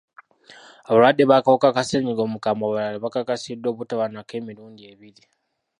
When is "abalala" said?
2.67-2.97